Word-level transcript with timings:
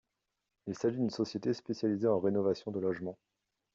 Il 0.65 0.75
s'agit 0.75 0.97
d'une 0.97 1.11
société 1.11 1.53
spécialisée 1.53 2.07
en 2.07 2.19
rénovation 2.19 2.71
de 2.71 2.79
logements. 2.79 3.19